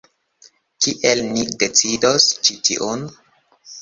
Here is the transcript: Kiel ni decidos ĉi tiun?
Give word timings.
Kiel 0.85 1.21
ni 1.27 1.43
decidos 1.65 2.29
ĉi 2.49 2.57
tiun? 2.69 3.05